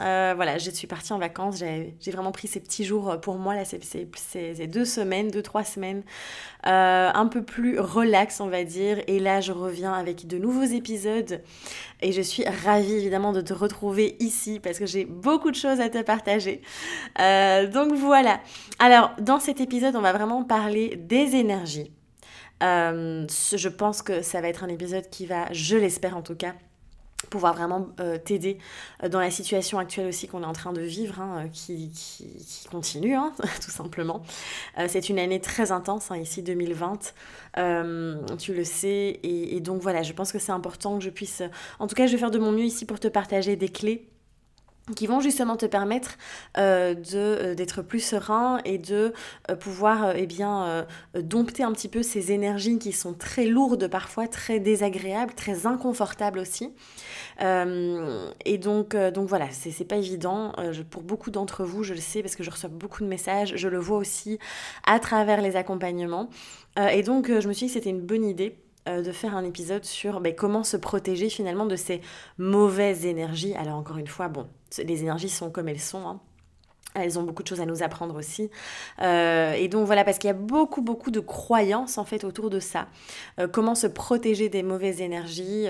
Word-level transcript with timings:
euh, 0.00 0.32
voilà, 0.34 0.58
je 0.58 0.70
suis 0.70 0.88
partie 0.88 1.12
en 1.12 1.18
vacances, 1.18 1.58
j'ai 1.58 2.10
vraiment 2.10 2.32
pris 2.32 2.48
ces 2.48 2.58
petits 2.58 2.84
jours 2.84 3.20
pour 3.20 3.36
moi, 3.36 3.54
là, 3.54 3.64
c'est 3.64 4.66
deux 4.66 4.84
semaines, 4.84 5.28
deux, 5.28 5.42
trois 5.42 5.62
semaines, 5.62 6.02
euh, 6.66 7.10
un 7.14 7.26
peu 7.26 7.44
plus 7.44 7.78
relax, 7.78 8.40
on 8.40 8.48
va 8.48 8.64
dire. 8.64 8.98
Et 9.06 9.20
là, 9.20 9.40
je 9.40 9.52
reviens 9.52 9.92
avec 9.92 10.26
de 10.26 10.36
nouveaux 10.36 10.64
épisodes 10.64 11.40
et 12.02 12.10
je 12.10 12.20
suis 12.22 12.44
ravie 12.64 12.94
évidemment 12.94 13.32
de 13.32 13.40
te 13.40 13.54
retrouver 13.54 14.16
ici 14.18 14.58
parce 14.58 14.80
que 14.80 14.86
j'ai 14.86 15.04
beaucoup 15.04 15.52
de 15.52 15.56
choses 15.56 15.80
à 15.80 15.88
te 15.88 16.02
partager. 16.02 16.60
Euh, 17.20 17.68
donc 17.68 17.92
voilà. 17.92 18.40
Alors, 18.80 19.12
dans 19.20 19.38
cet 19.38 19.60
épisode, 19.60 19.94
on 19.94 20.00
va 20.00 20.12
vraiment 20.12 20.42
parler 20.42 20.96
des 20.96 21.36
énergies. 21.36 21.92
je 22.60 23.68
pense 23.68 24.02
que 24.02 24.22
ça 24.22 24.40
va 24.40 24.48
être 24.48 24.64
un 24.64 24.68
épisode 24.68 25.08
qui 25.08 25.26
va, 25.26 25.46
je 25.52 25.76
l'espère 25.76 26.16
en 26.16 26.22
tout 26.22 26.34
cas, 26.34 26.54
pouvoir 27.26 27.54
vraiment 27.54 27.88
euh, 28.00 28.18
t'aider 28.18 28.58
euh, 29.02 29.08
dans 29.08 29.20
la 29.20 29.30
situation 29.30 29.78
actuelle 29.78 30.08
aussi 30.08 30.28
qu'on 30.28 30.42
est 30.42 30.46
en 30.46 30.52
train 30.52 30.72
de 30.72 30.80
vivre, 30.80 31.20
hein, 31.20 31.44
euh, 31.44 31.48
qui, 31.52 31.90
continue, 32.70 33.14
hein, 33.14 33.32
tout 33.64 33.70
simplement. 33.70 34.22
c'est 34.88 35.08
une 35.08 35.18
année 35.18 35.40
très 35.40 35.72
intense, 35.72 36.10
hein, 36.10 36.16
ici 36.16 36.42
2020, 36.42 37.14
tu 38.38 38.54
le 38.54 38.64
sais, 38.64 39.20
et, 39.22 39.60
donc 39.60 39.82
voilà, 39.82 40.02
je 40.02 40.12
pense 40.12 40.32
que 40.32 40.38
c'est 40.38 40.52
important 40.52 40.98
que 40.98 41.04
je 41.04 41.10
puisse, 41.10 41.42
en 41.78 41.86
tout 41.86 41.94
cas 41.94 42.06
je 42.06 42.12
vais 42.12 42.18
faire 42.18 42.30
de 42.30 42.38
mon 42.38 42.52
mieux 42.52 42.64
ici 42.64 42.84
pour 42.84 43.00
te 43.00 43.08
partager 43.08 43.56
des 43.56 43.68
clés 43.68 44.06
qui 44.94 45.06
vont 45.06 45.20
justement 45.20 45.56
te 45.56 45.64
permettre 45.64 46.18
euh, 46.58 46.94
euh, 47.14 47.54
d'être 47.54 47.80
plus 47.80 48.00
serein 48.00 48.60
et 48.66 48.76
de 48.76 49.14
euh, 49.50 49.56
pouvoir 49.56 50.14
eh 50.14 50.28
dompter 51.22 51.62
un 51.62 51.72
petit 51.72 51.88
peu 51.88 52.02
ces 52.02 52.32
énergies 52.32 52.78
qui 52.78 52.92
sont 52.92 53.14
très 53.14 53.46
lourdes 53.46 53.88
parfois 53.88 54.26
très 54.26 54.58
désagréables 54.58 55.32
très 55.34 55.66
inconfortables 55.66 56.38
aussi. 56.38 56.72
Et 57.40 58.58
donc 58.58 58.96
donc 58.96 59.28
voilà 59.28 59.46
c'est 59.50 59.84
pas 59.84 59.96
évident 59.96 60.52
pour 60.90 61.02
beaucoup 61.02 61.30
d'entre 61.30 61.64
vous 61.64 61.82
je 61.84 61.94
le 61.94 62.00
sais 62.00 62.22
parce 62.22 62.36
que 62.36 62.42
je 62.42 62.50
reçois 62.50 62.70
beaucoup 62.70 63.02
de 63.02 63.08
messages 63.08 63.54
je 63.56 63.68
le 63.68 63.78
vois 63.78 63.98
aussi 63.98 64.38
à 64.86 64.98
travers 64.98 65.40
les 65.40 65.56
accompagnements. 65.56 66.28
Et 66.90 67.02
donc 67.02 67.28
je 67.28 67.46
me 67.46 67.52
suis 67.52 67.66
dit 67.66 67.72
que 67.72 67.78
c'était 67.78 67.90
une 67.90 68.00
bonne 68.00 68.24
idée 68.24 68.56
euh, 68.86 69.00
de 69.00 69.12
faire 69.12 69.34
un 69.34 69.44
épisode 69.44 69.86
sur 69.86 70.20
ben, 70.20 70.34
comment 70.34 70.62
se 70.62 70.76
protéger 70.76 71.30
finalement 71.30 71.64
de 71.64 71.74
ces 71.74 72.02
mauvaises 72.36 73.06
énergies. 73.06 73.54
Alors 73.54 73.76
encore 73.76 73.96
une 73.96 74.06
fois, 74.06 74.28
bon, 74.28 74.46
les 74.76 75.00
énergies 75.00 75.30
sont 75.30 75.50
comme 75.50 75.70
elles 75.70 75.80
sont. 75.80 76.06
Hein. 76.06 76.20
Elles 76.94 77.18
ont 77.18 77.22
beaucoup 77.22 77.42
de 77.42 77.48
choses 77.48 77.62
à 77.62 77.66
nous 77.66 77.82
apprendre 77.82 78.14
aussi. 78.14 78.50
Euh, 79.00 79.54
et 79.54 79.68
donc 79.68 79.86
voilà, 79.86 80.04
parce 80.04 80.18
qu'il 80.18 80.28
y 80.28 80.30
a 80.30 80.36
beaucoup, 80.36 80.82
beaucoup 80.82 81.10
de 81.10 81.20
croyances 81.20 81.96
en 81.96 82.04
fait 82.04 82.24
autour 82.24 82.50
de 82.50 82.60
ça. 82.60 82.88
Euh, 83.40 83.48
comment 83.48 83.74
se 83.74 83.86
protéger 83.86 84.50
des 84.50 84.62
mauvaises 84.62 85.00
énergies, 85.00 85.66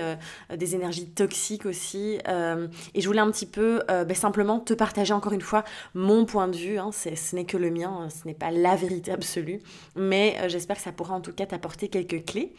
des 0.53 0.75
énergies 0.75 1.07
toxiques 1.07 1.65
aussi. 1.65 2.19
et 2.27 3.01
je 3.01 3.07
voulais 3.07 3.21
un 3.21 3.31
petit 3.31 3.47
peu 3.47 3.81
ben, 3.87 4.13
simplement 4.13 4.59
te 4.59 4.73
partager 4.73 5.13
encore 5.13 5.31
une 5.31 5.41
fois 5.41 5.63
mon 5.93 6.25
point 6.25 6.49
de 6.49 6.57
vue. 6.57 6.77
Hein. 6.77 6.91
ce 6.91 7.35
n'est 7.35 7.45
que 7.45 7.55
le 7.55 7.71
mien, 7.71 7.97
hein. 7.97 8.09
ce 8.09 8.27
n'est 8.27 8.33
pas 8.33 8.51
la 8.51 8.75
vérité 8.75 9.13
absolue. 9.13 9.61
Mais 9.95 10.49
j'espère 10.49 10.75
que 10.75 10.83
ça 10.83 10.91
pourra 10.91 11.15
en 11.15 11.21
tout 11.21 11.33
cas 11.33 11.45
t'apporter 11.45 11.87
quelques 11.87 12.25
clés. 12.25 12.53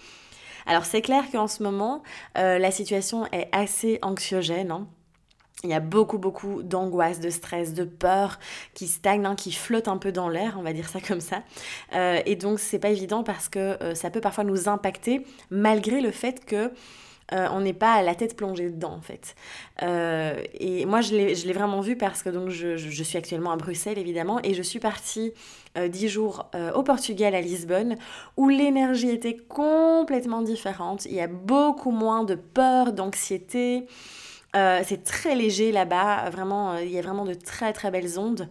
Alors 0.67 0.85
c'est 0.85 1.03
clair 1.03 1.25
qu'en 1.31 1.47
ce 1.47 1.63
moment, 1.63 2.03
euh, 2.37 2.59
la 2.59 2.71
situation 2.71 3.27
est 3.33 3.49
assez 3.53 3.99
anxiogène. 4.03 4.71
Hein. 4.71 4.87
Il 5.65 5.71
y 5.71 5.75
a 5.75 5.81
beaucoup, 5.81 6.19
beaucoup 6.19 6.63
d'angoisse, 6.63 7.19
de 7.21 7.31
stress, 7.31 7.73
de 7.73 7.85
peur 7.85 8.39
qui 8.75 8.87
stagnent, 8.87 9.25
hein, 9.25 9.35
qui 9.35 9.53
flottent 9.53 9.89
un 9.89 9.97
peu 9.97 10.13
dans 10.13 10.29
l'air, 10.29 10.57
on 10.59 10.63
va 10.63 10.73
dire 10.73 10.89
ça 10.89 11.01
comme 11.01 11.21
ça. 11.21 11.43
Euh, 11.95 12.21
et 12.27 12.37
donc, 12.37 12.61
c'est 12.61 12.79
pas 12.79 12.91
évident 12.91 13.23
parce 13.23 13.49
que 13.49 13.83
euh, 13.83 13.95
ça 13.95 14.11
peut 14.11 14.21
parfois 14.21 14.45
nous 14.45 14.69
impacter, 14.69 15.25
malgré 15.51 16.01
le 16.01 16.11
fait 16.11 16.45
que 16.45 16.73
euh, 17.33 17.49
on 17.51 17.61
n'est 17.61 17.73
pas 17.73 17.95
à 17.95 18.03
la 18.03 18.15
tête 18.15 18.37
plongée 18.37 18.71
dedans 18.71 18.93
en 18.93 19.01
fait. 19.01 19.35
Euh, 19.83 20.41
et 20.55 20.87
moi 20.87 21.01
je 21.01 21.15
l'ai 21.15 21.53
vraiment 21.53 21.81
vu 21.81 21.97
parce 21.97 22.23
que 22.23 22.31
je, 22.51 23.03
suis 23.03 23.19
actuellement 23.19 23.51
à 23.51 23.57
Bruxelles 23.57 23.99
évidemment 23.99 24.41
et 24.43 24.55
je 24.55 24.63
suis 24.63 24.79
partie 24.79 25.33
euh, 25.77 25.89
dix 25.89 26.09
jours 26.09 26.51
au 26.75 26.83
Portugal 26.83 27.35
à 27.35 27.41
Lisbonne 27.41 27.97
où 28.37 28.49
l'énergie 28.49 29.11
était 29.11 29.37
complètement 29.37 30.43
différente. 30.43 31.05
Il 31.07 31.15
y 31.15 31.21
a 31.21 31.27
beaucoup 31.27 31.91
moins 31.91 32.25
de 32.25 32.35
peur, 32.35 32.93
d'anxiété. 32.93 33.87
c'est 34.55 35.05
très 35.05 35.35
léger 35.35 35.73
là-bas, 35.73 36.31
il 36.83 36.91
y 36.91 36.99
a 36.99 37.03
vraiment 37.03 37.25
de 37.25 37.35
très 37.35 37.73
très 37.73 37.91
belles 37.91 38.19
ondes. 38.19 38.49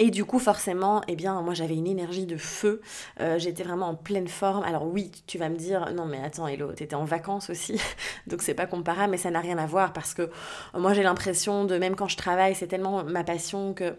Et 0.00 0.10
du 0.10 0.24
coup, 0.24 0.40
forcément, 0.40 1.02
eh 1.06 1.14
bien, 1.14 1.40
moi, 1.42 1.54
j'avais 1.54 1.76
une 1.76 1.86
énergie 1.86 2.26
de 2.26 2.36
feu. 2.36 2.80
Euh, 3.20 3.38
j'étais 3.38 3.62
vraiment 3.62 3.88
en 3.90 3.94
pleine 3.94 4.26
forme. 4.26 4.64
Alors 4.64 4.86
oui, 4.86 5.12
tu 5.26 5.38
vas 5.38 5.48
me 5.48 5.56
dire, 5.56 5.92
non 5.94 6.04
mais 6.06 6.20
attends, 6.22 6.48
Hello, 6.48 6.72
t'étais 6.72 6.96
en 6.96 7.04
vacances 7.04 7.48
aussi, 7.48 7.80
donc 8.26 8.42
c'est 8.42 8.54
pas 8.54 8.66
comparable, 8.66 9.12
mais 9.12 9.18
ça 9.18 9.30
n'a 9.30 9.40
rien 9.40 9.56
à 9.58 9.66
voir 9.66 9.92
parce 9.92 10.14
que 10.14 10.30
moi, 10.76 10.94
j'ai 10.94 11.02
l'impression 11.04 11.64
de, 11.64 11.78
même 11.78 11.94
quand 11.94 12.08
je 12.08 12.16
travaille, 12.16 12.54
c'est 12.56 12.66
tellement 12.66 13.04
ma 13.04 13.22
passion 13.22 13.72
que 13.72 13.94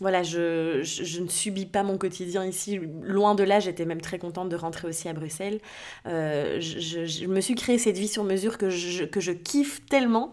voilà, 0.00 0.22
je, 0.22 0.78
ne 1.20 1.28
subis 1.28 1.66
pas 1.66 1.82
mon 1.82 1.98
quotidien 1.98 2.44
ici. 2.44 2.80
Loin 3.02 3.34
de 3.34 3.44
là, 3.44 3.60
j'étais 3.60 3.84
même 3.84 4.00
très 4.00 4.18
contente 4.18 4.48
de 4.48 4.56
rentrer 4.56 4.88
aussi 4.88 5.08
à 5.08 5.12
Bruxelles. 5.12 5.60
Euh, 6.06 6.58
je, 6.60 7.26
me 7.26 7.40
suis 7.42 7.54
créé 7.54 7.76
cette 7.76 7.98
vie 7.98 8.08
sur 8.08 8.24
mesure 8.24 8.56
que 8.56 8.70
je, 8.70 9.04
que 9.04 9.20
je 9.20 9.32
kiffe 9.32 9.84
tellement. 9.86 10.32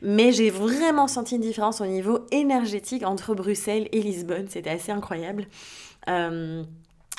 Mais 0.00 0.32
j'ai 0.32 0.48
vraiment 0.48 1.08
senti 1.08 1.36
une 1.36 1.42
différence 1.42 1.82
au 1.82 1.86
niveau 1.86 2.20
énergétique 2.30 3.04
entre 3.04 3.34
Bruxelles 3.34 3.88
et 3.92 4.00
Lisbonne. 4.00 4.46
C'était 4.48 4.70
assez 4.70 4.92
incroyable. 4.92 5.46
Euh, 6.08 6.64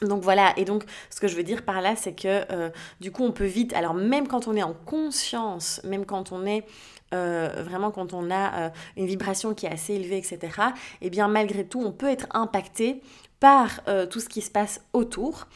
donc 0.02 0.24
voilà, 0.24 0.54
et 0.58 0.66
donc 0.66 0.84
ce 1.10 1.20
que 1.20 1.28
je 1.28 1.36
veux 1.36 1.44
dire 1.44 1.64
par 1.64 1.82
là, 1.82 1.96
c'est 1.96 2.14
que 2.14 2.44
euh, 2.52 2.70
du 3.00 3.12
coup 3.12 3.24
on 3.24 3.32
peut 3.32 3.46
vite, 3.46 3.74
alors 3.74 3.94
même 3.94 4.28
quand 4.28 4.48
on 4.48 4.56
est 4.56 4.64
en 4.64 4.74
conscience, 4.74 5.80
même 5.84 6.06
quand 6.06 6.32
on 6.32 6.46
est 6.46 6.66
euh, 7.14 7.50
vraiment 7.64 7.92
quand 7.92 8.14
on 8.14 8.32
a 8.32 8.54
euh, 8.54 8.70
une 8.98 9.06
vibration 9.06 9.54
qui 9.54 9.66
est 9.66 9.72
assez 9.72 9.94
élevée, 9.94 10.18
etc., 10.18 10.40
et 11.02 11.08
eh 11.08 11.10
bien 11.10 11.28
malgré 11.28 11.66
tout, 11.66 11.82
on 11.82 11.92
peut 11.92 12.10
être 12.10 12.28
impacté 12.32 13.02
par 13.40 13.82
euh, 13.88 14.06
tout 14.06 14.20
ce 14.20 14.30
qui 14.30 14.42
se 14.42 14.52
passe 14.52 14.82
autour. 14.94 15.48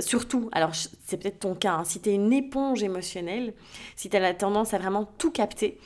surtout, 0.00 0.48
alors 0.52 0.72
c'est 0.74 1.16
peut-être 1.16 1.40
ton 1.40 1.54
cas, 1.54 1.72
hein, 1.72 1.84
si 1.84 2.00
tu 2.00 2.10
es 2.10 2.14
une 2.14 2.32
éponge 2.32 2.82
émotionnelle, 2.82 3.54
si 3.96 4.08
tu 4.08 4.16
as 4.16 4.20
la 4.20 4.34
tendance 4.34 4.74
à 4.74 4.78
vraiment 4.78 5.06
tout 5.18 5.32
capter, 5.32 5.78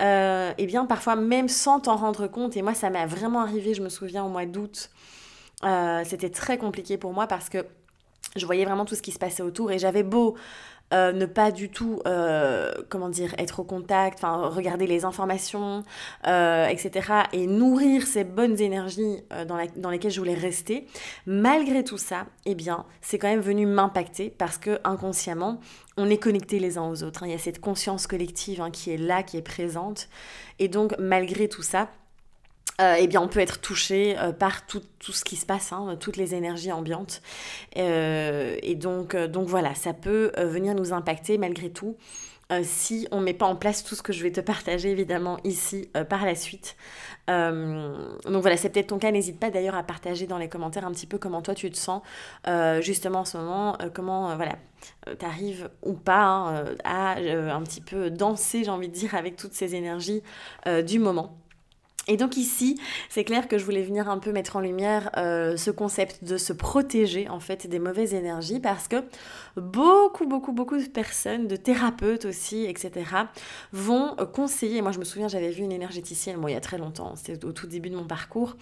eh 0.00 0.66
bien 0.66 0.86
parfois 0.86 1.14
même 1.14 1.48
sans 1.48 1.80
t'en 1.80 1.96
rendre 1.96 2.26
compte, 2.26 2.56
et 2.56 2.62
moi 2.62 2.72
ça 2.72 2.88
m'est 2.88 3.04
vraiment 3.06 3.40
arrivé, 3.40 3.74
je 3.74 3.82
me 3.82 3.90
souviens 3.90 4.24
au 4.24 4.30
mois 4.30 4.46
d'août, 4.46 4.90
c'était 6.04 6.30
très 6.30 6.56
compliqué 6.56 6.96
pour 6.96 7.12
moi 7.12 7.26
parce 7.26 7.50
que 7.50 7.66
je 8.36 8.46
voyais 8.46 8.64
vraiment 8.64 8.84
tout 8.84 8.94
ce 8.94 9.02
qui 9.02 9.12
se 9.12 9.18
passait 9.18 9.42
autour 9.42 9.72
et 9.72 9.78
j'avais 9.78 10.02
beau 10.02 10.36
euh, 10.92 11.12
ne 11.12 11.26
pas 11.26 11.52
du 11.52 11.68
tout, 11.68 12.00
euh, 12.06 12.72
comment 12.88 13.08
dire, 13.08 13.34
être 13.38 13.60
au 13.60 13.64
contact, 13.64 14.18
enfin 14.18 14.48
regarder 14.48 14.86
les 14.86 15.04
informations, 15.04 15.84
euh, 16.26 16.66
etc. 16.66 17.12
et 17.32 17.46
nourrir 17.46 18.06
ces 18.06 18.24
bonnes 18.24 18.60
énergies 18.60 19.22
dans, 19.46 19.58
dans, 19.76 19.90
lesquelles 19.90 20.10
je 20.10 20.18
voulais 20.18 20.34
rester. 20.34 20.86
Malgré 21.26 21.84
tout 21.84 21.98
ça, 21.98 22.26
eh 22.44 22.54
bien, 22.54 22.86
c'est 23.00 23.18
quand 23.18 23.28
même 23.28 23.40
venu 23.40 23.66
m'impacter 23.66 24.30
parce 24.30 24.58
que 24.58 24.80
inconsciemment, 24.84 25.60
on 25.96 26.08
est 26.08 26.18
connectés 26.18 26.58
les 26.58 26.78
uns 26.78 26.88
aux 26.88 27.02
autres. 27.02 27.22
Hein. 27.22 27.26
Il 27.26 27.32
y 27.32 27.36
a 27.36 27.38
cette 27.38 27.60
conscience 27.60 28.06
collective 28.06 28.60
hein, 28.60 28.70
qui 28.70 28.90
est 28.90 28.96
là, 28.96 29.22
qui 29.22 29.36
est 29.36 29.42
présente. 29.42 30.08
Et 30.58 30.68
donc, 30.68 30.94
malgré 30.98 31.48
tout 31.48 31.62
ça, 31.62 31.88
euh, 32.80 32.96
eh 32.98 33.06
bien, 33.06 33.20
on 33.20 33.28
peut 33.28 33.40
être 33.40 33.60
touché 33.60 34.18
euh, 34.18 34.32
par 34.32 34.66
tout, 34.66 34.82
ce 35.00 35.24
qui 35.24 35.36
se 35.36 35.44
passe, 35.44 35.72
hein, 35.72 35.96
toutes 35.98 36.16
les 36.16 36.34
énergies 36.34 36.72
ambiantes. 36.72 37.20
Euh, 37.76 38.56
et 38.62 38.74
donc, 38.74 39.16
donc 39.16 39.48
voilà, 39.48 39.74
ça 39.74 39.92
peut 39.92 40.32
venir 40.38 40.74
nous 40.74 40.92
impacter 40.92 41.38
malgré 41.38 41.70
tout. 41.70 41.96
si 42.62 43.06
on 43.12 43.20
ne 43.20 43.24
met 43.24 43.34
pas 43.34 43.46
en 43.46 43.54
place 43.54 43.84
tout 43.84 43.94
ce 43.94 44.02
que 44.02 44.12
je 44.12 44.22
vais 44.22 44.32
te 44.32 44.40
partager 44.40 44.90
évidemment 44.90 45.38
ici 45.44 45.88
par 46.08 46.24
la 46.24 46.34
suite. 46.34 46.76
donc 47.28 48.42
voilà, 48.42 48.56
c'est 48.56 48.70
peut-être 48.70 48.88
ton 48.88 48.98
cas. 48.98 49.10
N'hésite 49.10 49.38
pas 49.38 49.50
d'ailleurs 49.50 49.76
à 49.76 49.82
partager 49.82 50.26
dans 50.26 50.38
les 50.38 50.48
commentaires 50.48 50.84
un 50.84 50.92
petit 50.92 51.06
peu 51.06 51.18
comment 51.18 51.42
toi 51.42 51.54
tu 51.54 51.70
te 51.70 51.76
sens 51.76 52.02
justement 52.80 53.20
en 53.20 53.24
ce 53.24 53.36
moment, 53.36 53.78
comment 53.94 54.34
voilà, 54.36 54.56
tu 55.18 55.24
arrives 55.24 55.70
ou 55.82 55.92
pas 55.94 56.24
hein, 56.24 56.64
à 56.84 57.16
un 57.18 57.62
petit 57.62 57.80
peu 57.80 58.10
danser, 58.10 58.64
j'ai 58.64 58.70
envie 58.70 58.88
de 58.88 58.94
dire, 58.94 59.14
avec 59.14 59.36
toutes 59.36 59.54
ces 59.54 59.74
énergies 59.74 60.22
du 60.84 60.98
moment. 60.98 61.36
Et 62.10 62.16
donc 62.16 62.36
ici, 62.36 62.76
c'est 63.08 63.22
clair 63.22 63.46
que 63.46 63.56
je 63.56 63.64
voulais 63.64 63.84
venir 63.84 64.10
un 64.10 64.18
peu 64.18 64.32
mettre 64.32 64.56
en 64.56 64.60
lumière 64.60 65.10
euh, 65.16 65.56
ce 65.56 65.70
concept 65.70 66.24
de 66.24 66.38
se 66.38 66.52
protéger 66.52 67.28
en 67.28 67.38
fait 67.38 67.68
des 67.68 67.78
mauvaises 67.78 68.14
énergies 68.14 68.58
parce 68.58 68.88
que 68.88 68.96
beaucoup, 69.56 70.26
beaucoup, 70.26 70.50
beaucoup 70.50 70.76
de 70.76 70.88
personnes, 70.88 71.46
de 71.46 71.54
thérapeutes 71.54 72.24
aussi, 72.24 72.64
etc., 72.64 73.06
vont 73.72 74.16
conseiller. 74.34 74.82
Moi, 74.82 74.90
je 74.90 74.98
me 74.98 75.04
souviens, 75.04 75.28
j'avais 75.28 75.50
vu 75.50 75.62
une 75.62 75.70
énergéticienne, 75.70 76.36
moi, 76.36 76.50
il 76.50 76.54
y 76.54 76.56
a 76.56 76.60
très 76.60 76.78
longtemps, 76.78 77.14
c'était 77.14 77.44
au 77.44 77.52
tout 77.52 77.68
début 77.68 77.90
de 77.90 77.96
mon 77.96 78.06
parcours, 78.06 78.56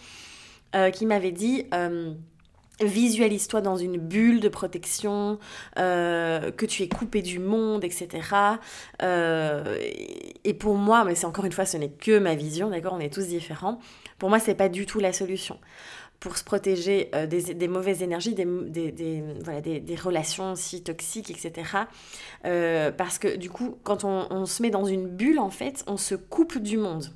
euh, 0.74 0.90
qui 0.90 1.06
m'avait 1.06 1.32
dit 1.32 1.64
euh, 1.72 2.12
Visualise-toi 2.80 3.60
dans 3.60 3.76
une 3.76 3.96
bulle 3.96 4.40
de 4.40 4.48
protection, 4.48 5.38
euh, 5.78 6.50
que 6.52 6.64
tu 6.64 6.82
es 6.82 6.88
coupé 6.88 7.22
du 7.22 7.38
monde, 7.38 7.84
etc. 7.84 8.28
et 10.44 10.54
pour 10.54 10.76
moi, 10.76 11.04
mais 11.04 11.14
c'est 11.14 11.26
encore 11.26 11.44
une 11.44 11.52
fois, 11.52 11.66
ce 11.66 11.76
n'est 11.76 11.90
que 11.90 12.19
ma 12.19 12.34
vision, 12.34 12.70
d'accord 12.70 12.92
On 12.94 13.00
est 13.00 13.12
tous 13.12 13.26
différents. 13.26 13.80
Pour 14.19 14.28
moi, 14.28 14.38
c'est 14.38 14.54
pas 14.54 14.69
du 14.69 14.86
tout 14.86 15.00
la 15.00 15.12
solution 15.12 15.58
pour 16.20 16.36
se 16.36 16.42
protéger 16.42 17.10
des, 17.28 17.69
mauvaises 17.69 18.02
énergies, 18.02 18.34
des, 18.34 18.44
des, 18.44 19.96
relations 19.96 20.56
si 20.56 20.82
toxiques, 20.82 21.30
etc. 21.30 21.52
parce 22.42 23.19
que 23.19 23.36
du 23.36 23.50
coup, 23.50 23.78
quand 23.84 24.04
on, 24.04 24.46
se 24.46 24.62
met 24.62 24.70
dans 24.70 24.84
une 24.84 25.06
bulle, 25.06 25.38
en 25.38 25.50
fait, 25.50 25.84
on 25.86 25.96
se 25.96 26.14
coupe 26.16 26.58
du 26.58 26.76
monde. 26.76 27.06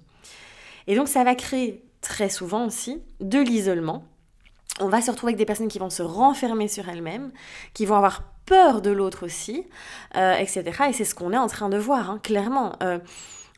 Et 0.86 0.94
donc, 0.94 1.08
ça 1.08 1.24
va 1.24 1.34
créer 1.34 1.82
très 2.00 2.28
souvent 2.28 2.66
aussi, 2.66 3.00
de 3.20 3.38
l'isolement. 3.38 4.04
On 4.80 4.88
va 4.88 5.02
se 5.02 5.10
retrouver 5.10 5.30
avec 5.30 5.38
des 5.38 5.44
personnes 5.44 5.68
qui 5.68 5.78
vont 5.78 5.90
se 5.90 6.02
renfermer 6.02 6.66
sur 6.66 6.88
elles-mêmes, 6.88 7.30
qui 7.74 7.86
vont 7.86 7.96
avoir 7.96 8.22
peur 8.46 8.80
de 8.80 8.90
l'autre 8.90 9.24
aussi, 9.24 9.66
euh, 10.16 10.34
etc. 10.34 10.64
Et 10.88 10.92
c'est 10.92 11.04
ce 11.04 11.14
qu'on 11.14 11.32
est 11.32 11.38
en 11.38 11.46
train 11.46 11.68
de 11.68 11.76
voir, 11.76 12.10
hein, 12.10 12.20
clairement. 12.22 12.74
Euh, 12.82 12.98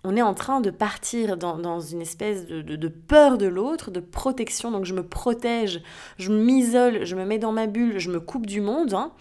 on 0.03 0.17
est 0.17 0.23
en 0.23 0.35
train 0.35 0.61
de 0.61 0.71
partir 0.71 1.39
dans, 1.39 1.81
une 1.81 2.03
espèce 2.03 2.47
de, 2.47 2.89
peur 2.89 3.39
de 3.39 3.47
l'autre, 3.47 3.91
de 3.91 4.01
protection. 4.01 4.71
Donc 4.71 4.85
je 4.85 4.93
me 4.93 5.03
protège, 5.03 5.83
je 6.19 6.31
m'isole, 6.31 7.07
je 7.07 7.17
me 7.17 7.25
mets 7.25 7.39
dans 7.39 7.53
ma 7.53 7.67
bulle, 7.67 7.99
je 7.99 8.11
me 8.11 8.21
coupe 8.21 8.45
du 8.45 8.61
monde. 8.61 8.93
Hein. 8.93 9.13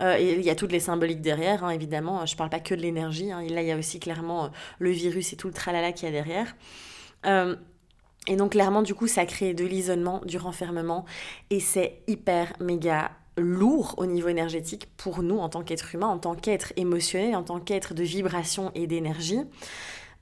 Euh, 0.00 0.16
et 0.16 0.34
il 0.34 0.42
y 0.42 0.50
a 0.50 0.54
toutes 0.54 0.70
les 0.70 0.78
symboliques 0.78 1.22
derrière, 1.22 1.64
hein, 1.64 1.70
évidemment. 1.70 2.24
Je 2.24 2.34
ne 2.34 2.38
parle 2.38 2.50
pas 2.50 2.60
que 2.60 2.74
de 2.76 2.80
l'énergie. 2.80 3.30
Là, 3.30 3.62
il 3.62 3.66
y 3.66 3.72
a 3.72 3.76
aussi 3.76 3.98
clairement 3.98 4.50
le 4.78 4.90
virus 4.90 5.32
et 5.32 5.36
tout 5.36 5.48
le 5.48 5.54
tralala 5.54 5.90
qu'il 5.90 6.06
y 6.06 6.08
a 6.08 6.12
derrière. 6.12 6.54
Et 8.28 8.36
donc 8.36 8.52
clairement, 8.52 8.82
du 8.82 8.94
coup, 8.94 9.08
ça 9.08 9.26
crée 9.26 9.54
de 9.54 9.64
l'isolement, 9.64 10.20
du 10.24 10.36
renfermement, 10.36 11.04
et 11.50 11.60
c'est 11.60 12.02
hyper 12.06 12.52
méga 12.60 13.10
lourd 13.36 13.94
au 13.98 14.06
niveau 14.06 14.28
énergétique 14.28 14.88
pour 14.96 15.22
nous 15.22 15.38
en 15.38 15.48
tant 15.48 15.62
qu'être 15.62 15.94
humain, 15.94 16.08
en 16.08 16.18
tant 16.18 16.34
qu'être 16.34 16.72
émotionnel, 16.76 17.34
en 17.34 17.42
tant 17.42 17.58
qu'être 17.60 17.94
de 17.94 18.02
vibration 18.02 18.70
et 18.74 18.86
d'énergie. 18.86 19.40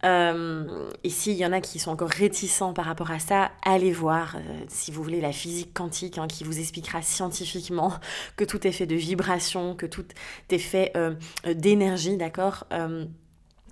Euh, 0.04 0.90
et 1.04 1.10
s'il 1.10 1.34
y 1.34 1.46
en 1.46 1.52
a 1.52 1.60
qui 1.60 1.78
sont 1.78 1.90
encore 1.90 2.10
réticents 2.10 2.74
par 2.74 2.84
rapport 2.84 3.10
à 3.10 3.18
ça, 3.18 3.50
allez 3.64 3.92
voir, 3.92 4.36
euh, 4.36 4.40
si 4.68 4.90
vous 4.90 5.02
voulez, 5.02 5.20
la 5.20 5.32
physique 5.32 5.72
quantique 5.72 6.18
hein, 6.18 6.26
qui 6.28 6.44
vous 6.44 6.58
expliquera 6.58 7.02
scientifiquement 7.02 7.92
que 8.36 8.44
tout 8.44 8.66
est 8.66 8.72
fait 8.72 8.86
de 8.86 8.94
vibration, 8.94 9.74
que 9.74 9.86
tout 9.86 10.06
est 10.50 10.58
fait 10.58 10.92
euh, 10.96 11.14
d'énergie, 11.54 12.16
d'accord 12.16 12.66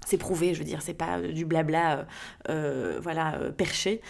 c'est 0.06 0.18
prouvé, 0.18 0.54
je 0.54 0.58
veux 0.58 0.64
dire, 0.64 0.82
c'est 0.82 0.94
pas 0.94 1.18
euh, 1.18 1.32
du 1.32 1.44
blabla, 1.44 1.98
euh, 1.98 2.04
euh, 2.48 3.00
voilà, 3.02 3.38
perché. 3.56 4.00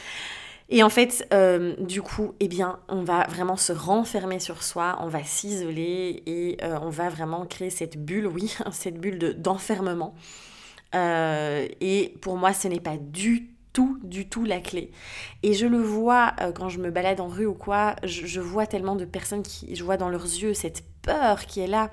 Et 0.71 0.83
en 0.83 0.89
fait, 0.89 1.29
du 1.79 2.01
coup, 2.01 2.35
eh 2.41 2.49
bien, 2.49 2.79
on 2.89 3.03
va 3.03 3.27
vraiment 3.29 3.57
se 3.57 3.73
renfermer 3.73 4.41
sur 4.41 4.63
soi, 4.63 4.99
on 5.03 5.09
va 5.09 5.23
s'isoler 5.23 6.23
et 6.25 6.57
on 6.63 6.89
va 6.89 7.11
vraiment 7.11 7.45
créer 7.45 7.69
cette 7.69 8.03
bulle, 8.03 8.27
oui, 8.27 8.57
cette 8.73 8.99
bulle 8.99 9.35
d'enfermement. 9.37 10.15
et 10.95 12.15
pour 12.23 12.39
moi, 12.39 12.55
ce 12.55 12.69
n'est 12.69 12.81
pas 12.81 12.97
du 12.97 13.51
tout, 13.75 13.99
du 14.03 14.27
tout 14.27 14.47
la 14.47 14.59
clé. 14.59 14.91
Et 15.43 15.53
je 15.53 15.67
le 15.67 15.83
vois 15.83 16.33
quand 16.55 16.71
je 16.71 16.79
me 16.79 16.91
balade 16.91 17.21
en 17.21 17.29
rue 17.29 17.47
ou 17.47 17.55
quoi, 17.55 17.95
je, 18.03 18.25
je, 18.25 18.41
vois 18.41 18.67
tellement 18.67 18.97
de 18.97 19.05
personnes 19.05 19.43
qui, 19.43 19.77
je 19.77 19.85
vois 19.85 19.99
dans 19.99 20.09
leurs 20.09 20.25
yeux 20.25 20.55
cette 20.55 20.83
peur 21.03 21.45
qui 21.45 21.61
est 21.61 21.67
là 21.67 21.91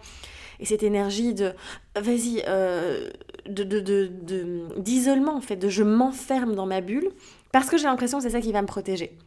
et 0.61 0.65
cette 0.65 0.83
énergie 0.83 1.33
de 1.33 1.53
vas-y, 1.95 2.43
euh, 2.47 3.09
d'isolement 3.47 5.33
de, 5.33 5.37
en 5.37 5.41
fait, 5.41 5.55
de 5.55 5.69
je 5.69 5.83
m'enferme 5.83 6.55
dans 6.55 6.65
ma 6.65 6.81
bulle 6.81 7.09
parce 7.51 7.69
que 7.69 7.77
j'ai 7.77 7.85
l'impression 7.85 8.17
que 8.19 8.23
c'est 8.23 8.31
ça 8.31 8.41
qui 8.41 8.51
va 8.51 8.61
me 8.61 8.67
protéger. 8.67 9.17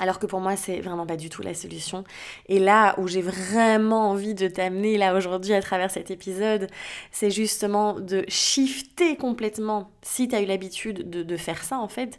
Alors 0.00 0.18
que 0.18 0.24
pour 0.24 0.40
moi, 0.40 0.56
c'est 0.56 0.80
vraiment 0.80 1.04
pas 1.04 1.18
du 1.18 1.28
tout 1.28 1.42
la 1.42 1.52
solution. 1.52 2.04
Et 2.48 2.58
là 2.58 2.94
où 2.98 3.08
j'ai 3.08 3.20
vraiment 3.20 4.10
envie 4.10 4.34
de 4.34 4.48
t'amener 4.48 4.96
là 4.96 5.14
aujourd'hui 5.14 5.52
à 5.52 5.60
travers 5.60 5.90
cet 5.90 6.10
épisode, 6.10 6.68
c'est 7.10 7.30
justement 7.30 8.00
de 8.00 8.24
shifter 8.26 9.16
complètement, 9.16 9.90
si 10.00 10.28
tu 10.28 10.34
as 10.34 10.40
eu 10.40 10.46
l'habitude 10.46 11.10
de, 11.10 11.22
de, 11.22 11.36
faire 11.36 11.62
ça 11.62 11.78
en 11.78 11.88
fait, 11.88 12.18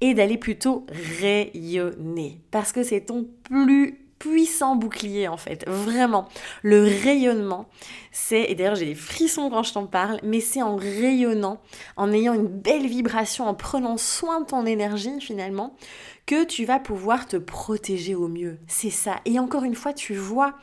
et 0.00 0.14
d'aller 0.14 0.38
plutôt 0.38 0.86
rayonner. 1.20 2.40
Parce 2.50 2.72
que 2.72 2.82
c'est 2.82 3.02
ton 3.02 3.28
plus 3.44 4.03
puissant 4.24 4.74
bouclier 4.74 5.28
en 5.28 5.36
fait, 5.36 5.68
vraiment. 5.68 6.26
Le 6.62 6.82
rayonnement, 6.82 7.66
c'est, 8.10 8.44
et 8.44 8.54
d'ailleurs 8.54 8.74
j'ai 8.74 8.86
des 8.86 8.94
frissons 8.94 9.50
quand 9.50 9.62
je 9.62 9.74
t'en 9.74 9.86
parle, 9.86 10.18
mais 10.22 10.40
c'est 10.40 10.62
en 10.62 10.76
rayonnant, 10.76 11.60
en 11.96 12.10
ayant 12.10 12.32
une 12.32 12.46
belle 12.46 12.86
vibration, 12.86 13.46
en 13.46 13.54
prenant 13.54 13.98
soin 13.98 14.40
de 14.40 14.46
ton 14.46 14.64
énergie 14.64 15.20
finalement, 15.20 15.76
que 16.24 16.44
tu 16.44 16.64
vas 16.64 16.78
pouvoir 16.78 17.26
te 17.26 17.36
protéger 17.36 18.14
au 18.14 18.28
mieux. 18.28 18.58
C'est 18.66 18.90
ça. 18.90 19.16
Et 19.26 19.38
encore 19.38 19.64
une 19.64 19.74
fois, 19.74 19.92
tu 19.92 20.14
vois, 20.14 20.54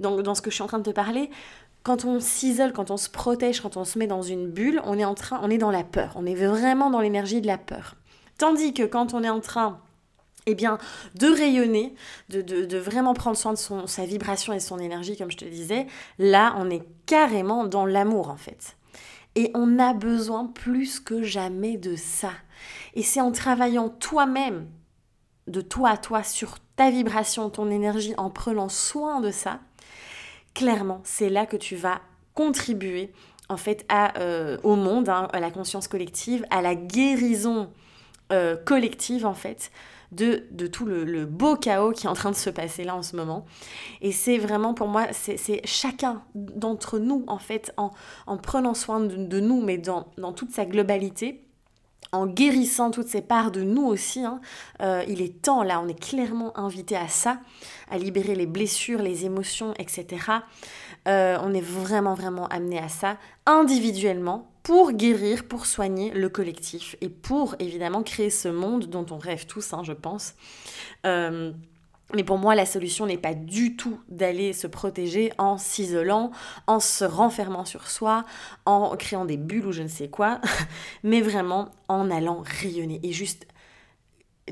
dans, 0.00 0.22
dans 0.22 0.34
ce 0.34 0.40
que 0.40 0.48
je 0.48 0.54
suis 0.54 0.64
en 0.64 0.68
train 0.68 0.78
de 0.78 0.90
te 0.90 0.94
parler, 0.94 1.28
quand 1.82 2.06
on 2.06 2.20
s'isole, 2.20 2.72
quand 2.72 2.90
on 2.90 2.96
se 2.96 3.10
protège, 3.10 3.60
quand 3.60 3.76
on 3.76 3.84
se 3.84 3.98
met 3.98 4.06
dans 4.06 4.22
une 4.22 4.48
bulle, 4.48 4.80
on 4.84 4.98
est 4.98 5.04
en 5.04 5.14
train, 5.14 5.40
on 5.42 5.50
est 5.50 5.58
dans 5.58 5.70
la 5.70 5.84
peur. 5.84 6.12
On 6.16 6.24
est 6.24 6.34
vraiment 6.34 6.88
dans 6.88 7.00
l'énergie 7.00 7.42
de 7.42 7.46
la 7.46 7.58
peur. 7.58 7.96
Tandis 8.38 8.72
que 8.72 8.84
quand 8.84 9.12
on 9.12 9.22
est 9.22 9.28
en 9.28 9.40
train 9.40 9.78
eh 10.50 10.54
bien, 10.54 10.78
de 11.14 11.26
rayonner, 11.26 11.94
de, 12.30 12.78
vraiment 12.78 13.12
prendre 13.12 13.36
soin 13.36 13.52
de 13.52 13.58
son, 13.58 13.86
sa 13.86 14.06
vibration 14.06 14.54
et 14.54 14.60
son 14.60 14.78
énergie, 14.78 15.14
comme 15.14 15.30
je 15.30 15.36
te 15.36 15.44
disais, 15.44 15.86
là, 16.18 16.54
on 16.56 16.70
est 16.70 16.82
carrément 17.04 17.64
dans 17.64 17.84
l'amour, 17.84 18.30
en 18.30 18.38
fait. 18.38 18.76
Et 19.34 19.50
on 19.54 19.78
a 19.78 19.92
besoin 19.92 20.46
plus 20.46 21.00
que 21.00 21.22
jamais 21.22 21.76
de 21.76 21.96
ça. 21.96 22.30
Et 22.94 23.02
c'est 23.02 23.20
en 23.20 23.30
travaillant 23.30 23.90
toi-même, 23.90 24.66
de 25.48 25.60
toi 25.60 25.90
à 25.90 25.96
toi, 25.98 26.22
sur 26.22 26.56
ta 26.76 26.90
vibration, 26.90 27.50
ton 27.50 27.70
énergie, 27.70 28.14
en 28.16 28.30
prenant 28.30 28.70
soin 28.70 29.20
de 29.20 29.30
ça, 29.30 29.60
clairement, 30.54 31.02
c'est 31.04 31.28
là 31.28 31.44
que 31.44 31.58
tu 31.58 31.76
vas 31.76 32.00
contribuer 32.32 33.12
en 33.50 33.58
fait 33.58 33.84
à, 33.90 34.18
euh, 34.18 34.56
au 34.62 34.76
monde, 34.76 35.10
hein, 35.10 35.28
à 35.32 35.40
la 35.40 35.50
conscience 35.50 35.88
collective, 35.88 36.46
à 36.50 36.62
la 36.62 36.74
guérison 36.74 37.70
euh, 38.32 38.56
collective 38.56 39.24
en 39.26 39.34
fait 39.34 39.70
de, 40.12 40.44
de 40.50 40.66
tout 40.66 40.86
le, 40.86 41.26
beau 41.26 41.56
chaos 41.56 41.92
qui 41.92 42.06
est 42.06 42.08
en 42.08 42.14
train 42.14 42.30
de 42.30 42.36
se 42.36 42.50
passer 42.50 42.84
là 42.84 42.96
en 42.96 43.02
ce 43.02 43.16
moment. 43.16 43.44
Et 44.00 44.12
c'est 44.12 44.38
vraiment 44.38 44.74
pour 44.74 44.88
moi, 44.88 45.06
c'est 45.12 45.60
chacun 45.64 46.22
d'entre 46.34 46.98
nous, 46.98 47.24
en 47.26 47.38
fait, 47.38 47.72
en, 47.76 47.90
prenant 48.38 48.74
soin 48.74 49.00
de, 49.00 49.40
nous, 49.40 49.60
mais 49.62 49.78
dans, 49.78 50.04
toute 50.34 50.50
sa 50.50 50.64
globalité, 50.64 51.44
en 52.12 52.26
guérissant 52.26 52.90
toutes 52.90 53.08
ces 53.08 53.20
parts 53.20 53.50
de 53.50 53.62
nous 53.62 53.84
aussi. 53.84 54.24
Hein, 54.24 54.40
euh, 54.80 55.04
il 55.08 55.20
est 55.20 55.42
temps, 55.42 55.62
là, 55.62 55.80
on 55.80 55.88
est 55.88 55.98
clairement 55.98 56.56
invité 56.58 56.96
à 56.96 57.08
ça, 57.08 57.38
à 57.90 57.98
libérer 57.98 58.34
les 58.34 58.46
blessures, 58.46 59.02
les 59.02 59.26
émotions, 59.26 59.74
etc. 59.78 60.06
Euh, 61.06 61.38
on 61.42 61.52
est 61.52 61.60
vraiment, 61.60 62.14
vraiment 62.14 62.46
amené 62.48 62.78
à 62.78 62.88
ça 62.88 63.18
individuellement 63.44 64.50
pour 64.68 64.92
guérir, 64.92 65.44
pour 65.44 65.64
soigner 65.64 66.10
le 66.10 66.28
collectif 66.28 66.94
et 67.00 67.08
pour 67.08 67.56
évidemment 67.58 68.02
créer 68.02 68.28
ce 68.28 68.48
monde 68.48 68.84
dont 68.84 69.06
on 69.10 69.16
rêve 69.16 69.46
tous, 69.46 69.72
hein, 69.72 69.80
je 69.82 69.94
pense. 69.94 70.34
Euh, 71.06 71.52
mais 72.14 72.22
pour 72.22 72.36
moi, 72.36 72.54
la 72.54 72.66
solution 72.66 73.06
n'est 73.06 73.16
pas 73.16 73.32
du 73.32 73.76
tout 73.76 73.98
d'aller 74.10 74.52
se 74.52 74.66
protéger 74.66 75.32
en 75.38 75.56
s'isolant, 75.56 76.32
en 76.66 76.80
se 76.80 77.06
renfermant 77.06 77.64
sur 77.64 77.88
soi, 77.88 78.26
en 78.66 78.94
créant 78.98 79.24
des 79.24 79.38
bulles 79.38 79.64
ou 79.64 79.72
je 79.72 79.80
ne 79.80 79.88
sais 79.88 80.10
quoi, 80.10 80.38
mais 81.02 81.22
vraiment 81.22 81.70
en 81.88 82.10
allant 82.10 82.44
rayonner. 82.60 83.00
Et 83.02 83.12
juste, 83.12 83.46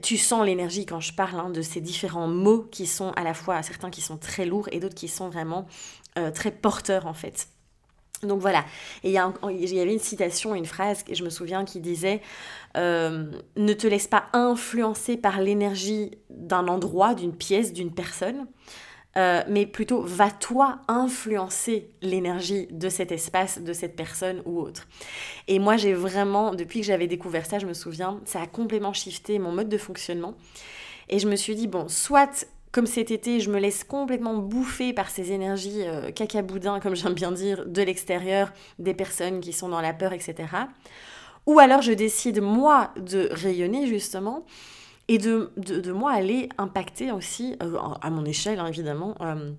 tu 0.02 0.16
sens 0.16 0.46
l'énergie 0.46 0.86
quand 0.86 1.00
je 1.00 1.12
parle 1.12 1.40
hein, 1.40 1.50
de 1.50 1.60
ces 1.60 1.82
différents 1.82 2.28
mots 2.28 2.62
qui 2.62 2.86
sont 2.86 3.10
à 3.16 3.22
la 3.22 3.34
fois 3.34 3.62
certains 3.62 3.90
qui 3.90 4.00
sont 4.00 4.16
très 4.16 4.46
lourds 4.46 4.70
et 4.72 4.80
d'autres 4.80 4.94
qui 4.94 5.08
sont 5.08 5.28
vraiment 5.28 5.66
euh, 6.16 6.30
très 6.30 6.52
porteurs 6.52 7.04
en 7.04 7.12
fait. 7.12 7.50
Donc 8.22 8.40
voilà, 8.40 8.64
et 9.04 9.10
il 9.10 9.12
y, 9.12 9.80
avait 9.80 9.92
une 9.92 9.98
citation, 9.98 10.54
une 10.54 10.64
phrase, 10.64 11.04
je 11.10 11.22
me 11.22 11.28
souviens, 11.28 11.64
qui 11.64 11.80
disait 11.80 12.22
euh, 12.76 13.30
Ne 13.56 13.72
te 13.74 13.86
laisse 13.86 14.06
pas 14.06 14.26
influencer 14.32 15.16
par 15.16 15.40
l'énergie 15.40 16.12
d'un 16.30 16.66
endroit, 16.68 17.14
d'une 17.14 17.34
pièce, 17.34 17.72
d'une 17.74 17.92
personne, 17.92 18.46
euh, 19.16 19.42
mais 19.48 19.66
plutôt 19.66 20.02
va-toi 20.02 20.78
influencer 20.88 21.90
l'énergie 22.02 22.68
de 22.70 22.88
cet 22.88 23.12
espace, 23.12 23.60
de 23.60 23.72
cette 23.72 23.96
personne 23.96 24.42
ou 24.44 24.60
autre. 24.60 24.86
Et 25.48 25.58
moi, 25.58 25.76
j'ai 25.76 25.92
vraiment, 25.92 26.54
depuis 26.54 26.80
que 26.80 26.86
j'avais 26.86 27.06
découvert 27.06 27.46
ça, 27.46 27.58
je 27.58 27.66
me 27.66 27.74
souviens, 27.74 28.20
ça 28.24 28.42
a 28.42 28.46
complètement 28.46 28.92
shifté 28.92 29.38
mon 29.38 29.52
mode 29.52 29.68
de 29.68 29.78
fonctionnement. 29.78 30.34
Et 31.08 31.18
je 31.18 31.28
me 31.28 31.36
suis 31.36 31.54
dit, 31.54 31.66
bon, 31.66 31.88
soit 31.88 32.46
comme 32.76 32.84
cet 32.84 33.10
été, 33.10 33.40
je 33.40 33.50
me 33.50 33.58
laisse 33.58 33.84
complètement 33.84 34.34
bouffer 34.34 34.92
par 34.92 35.08
ces 35.08 35.32
énergies 35.32 35.80
euh, 35.86 36.10
cacaboudin, 36.10 36.78
comme 36.78 36.94
j'aime 36.94 37.14
bien 37.14 37.32
dire, 37.32 37.64
de 37.64 37.80
l'extérieur, 37.80 38.52
des 38.78 38.92
personnes 38.92 39.40
qui 39.40 39.54
sont 39.54 39.70
dans 39.70 39.80
la 39.80 39.94
peur, 39.94 40.12
etc. 40.12 40.34
Ou 41.46 41.58
alors 41.58 41.80
je 41.80 41.92
décide 41.92 42.42
moi 42.42 42.92
de 43.00 43.30
rayonner 43.32 43.86
justement 43.86 44.44
et 45.08 45.16
de, 45.16 45.52
de, 45.56 45.90
moi 45.90 46.12
aller 46.12 46.50
impacter 46.58 47.12
aussi, 47.12 47.56
euh, 47.62 47.78
à 48.02 48.10
mon 48.10 48.26
échelle 48.26 48.58
hein, 48.58 48.66
évidemment, 48.66 49.14
euh, 49.22 49.52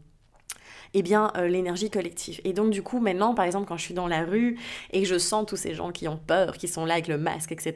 eh 0.94 1.01
bien, 1.01 1.32
euh, 1.38 1.48
l'énergie 1.48 1.89
collective. 1.89 2.41
Et 2.44 2.53
donc, 2.53 2.72
du 2.72 2.82
coup, 2.82 3.00
maintenant, 3.00 3.34
par 3.34 3.46
exemple, 3.46 3.67
quand 3.67 3.77
je 3.77 3.84
suis 3.84 3.94
dans 3.94 4.08
la 4.08 4.24
rue 4.24 4.58
et 4.91 5.01
que 5.01 5.08
je 5.08 5.17
sens 5.17 5.46
tous 5.46 5.56
ces 5.56 5.74
gens 5.74 5.91
qui 5.91 6.08
ont 6.08 6.17
peur, 6.17 6.58
qui 6.58 6.67
sont 6.67 6.86
là 6.86 6.94
avec 6.94 7.08
le 7.08 7.17
masque, 7.17 7.51
etc., 7.51 7.74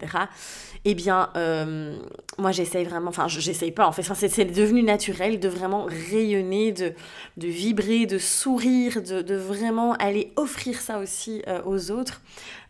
eh 0.86 0.96
bien, 0.96 1.30
euh, 1.36 1.98
moi, 2.38 2.52
j'essaye 2.52 2.86
vraiment, 2.86 3.10
enfin, 3.10 3.28
j'essaye 3.28 3.72
pas, 3.72 3.88
en 3.88 3.92
fait, 3.92 4.04
c'est 4.04 4.46
devenu 4.46 4.84
naturel 4.84 5.40
de 5.40 5.48
vraiment 5.48 5.86
rayonner, 5.86 6.72
de, 6.72 6.94
de 7.38 7.48
vibrer, 7.48 8.06
de 8.06 8.18
sourire, 8.18 9.02
de, 9.02 9.22
de 9.22 9.36
vraiment 9.36 9.94
aller 9.94 10.32
offrir 10.36 10.80
ça 10.80 11.00
aussi 11.00 11.42
euh, 11.48 11.62
aux 11.66 11.92
autres. 11.92 12.22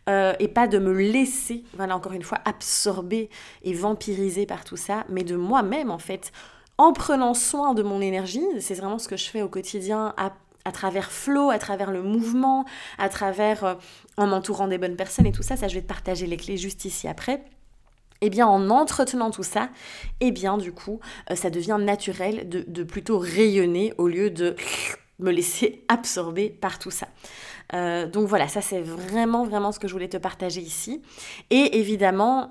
et 0.08 0.48
pas 0.48 0.66
de 0.66 0.78
me 0.78 0.92
laisser, 0.92 1.62
voilà, 1.74 1.96
encore 1.96 2.12
une 2.12 2.24
fois, 2.24 2.38
absorber 2.44 3.30
et 3.62 3.72
vampiriser 3.72 4.46
par 4.46 4.64
tout 4.64 4.76
ça, 4.76 5.04
mais 5.08 5.22
de 5.22 5.36
moi-même, 5.36 5.90
en 5.90 5.98
fait, 5.98 6.32
en 6.78 6.92
prenant 6.92 7.34
soin 7.34 7.74
de 7.74 7.82
mon 7.82 8.00
énergie, 8.00 8.44
c'est 8.60 8.74
vraiment 8.74 8.98
ce 8.98 9.08
que 9.08 9.16
je 9.16 9.28
fais 9.28 9.42
au 9.42 9.48
quotidien 9.48 10.14
à, 10.16 10.72
travers 10.72 11.12
flow, 11.12 11.50
à 11.50 11.58
travers 11.58 11.90
le 11.90 12.02
mouvement, 12.02 12.64
à 12.98 13.08
travers 13.08 13.64
euh, 13.64 13.74
en 14.16 14.26
m'entourant 14.26 14.68
des 14.68 14.78
bonnes 14.78 14.96
personnes 14.96 15.26
et 15.26 15.32
tout 15.32 15.42
ça, 15.42 15.56
ça 15.56 15.68
je 15.68 15.74
vais 15.74 15.82
te 15.82 15.86
partager 15.86 16.26
les 16.26 16.36
clés 16.36 16.56
juste 16.56 16.84
ici 16.84 17.08
après. 17.08 17.44
Et 18.20 18.26
eh 18.26 18.30
bien 18.30 18.46
en 18.46 18.70
entretenant 18.70 19.32
tout 19.32 19.42
ça, 19.42 19.68
et 20.20 20.28
eh 20.28 20.30
bien 20.30 20.56
du 20.56 20.72
coup, 20.72 21.00
euh, 21.30 21.34
ça 21.34 21.50
devient 21.50 21.78
naturel 21.80 22.48
de, 22.48 22.82
plutôt 22.84 23.18
rayonner 23.18 23.94
au 23.98 24.06
lieu 24.06 24.30
de 24.30 24.54
me 25.18 25.32
laisser 25.32 25.84
absorber 25.88 26.48
par 26.48 26.78
tout 26.78 26.92
ça. 26.92 27.08
Euh, 27.74 28.06
donc 28.06 28.28
voilà, 28.28 28.46
ça 28.46 28.60
c'est 28.60 28.80
vraiment 28.80 29.44
vraiment 29.44 29.72
ce 29.72 29.80
que 29.80 29.88
je 29.88 29.92
voulais 29.92 30.08
te 30.08 30.18
partager 30.18 30.60
ici. 30.60 31.02
Et 31.50 31.78
évidemment, 31.80 32.48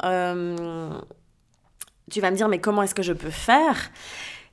tu 2.12 2.22
vas 2.22 2.30
me 2.30 2.36
dire, 2.36 2.48
mais 2.48 2.60
comment 2.60 2.84
est-ce 2.84 2.94
que 2.94 3.02
je 3.02 3.14
peux 3.14 3.32
faire? 3.32 3.90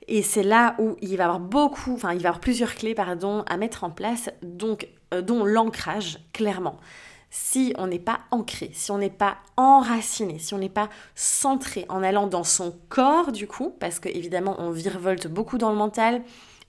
Et 0.07 0.23
c'est 0.23 0.43
là 0.43 0.75
où 0.79 0.95
il 1.01 1.17
va 1.17 1.23
y 1.23 1.27
avoir 1.27 1.39
beaucoup, 1.39 1.93
enfin 1.93 2.13
il 2.13 2.17
va 2.17 2.23
y 2.23 2.25
avoir 2.27 2.39
plusieurs 2.39 2.73
clés 2.73 2.95
pardon, 2.95 3.43
à 3.47 3.57
mettre 3.57 3.83
en 3.83 3.91
place, 3.91 4.31
donc, 4.41 4.87
euh, 5.13 5.21
dont 5.21 5.45
l'ancrage, 5.45 6.19
clairement. 6.33 6.77
Si 7.29 7.73
on 7.77 7.85
n'est 7.85 7.99
pas 7.99 8.21
ancré, 8.31 8.71
si 8.73 8.89
on 8.89 8.97
n'est 8.97 9.11
pas 9.11 9.37
enraciné, 9.55 10.39
si 10.39 10.55
on 10.55 10.57
n'est 10.57 10.67
pas 10.67 10.89
centré 11.13 11.85
en 11.87 12.01
allant 12.01 12.25
dans 12.25 12.43
son 12.43 12.75
corps 12.89 13.31
du 13.31 13.45
coup, 13.45 13.75
parce 13.79 13.99
que 13.99 14.09
évidemment 14.09 14.55
on 14.57 14.71
virevolte 14.71 15.27
beaucoup 15.27 15.59
dans 15.59 15.69
le 15.69 15.77
mental, 15.77 16.23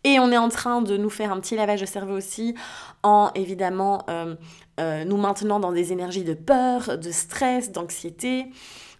et 0.04 0.18
on 0.18 0.30
est 0.32 0.38
en 0.38 0.50
train 0.50 0.82
de 0.82 0.98
nous 0.98 1.10
faire 1.10 1.32
un 1.32 1.40
petit 1.40 1.56
lavage 1.56 1.80
de 1.80 1.86
cerveau 1.86 2.16
aussi 2.16 2.54
en 3.02 3.30
évidemment 3.34 4.04
euh, 4.10 4.34
euh, 4.80 5.04
nous 5.04 5.16
maintenant 5.16 5.60
dans 5.60 5.72
des 5.72 5.92
énergies 5.92 6.24
de 6.24 6.34
peur, 6.34 6.98
de 6.98 7.10
stress, 7.10 7.72
d'anxiété. 7.72 8.46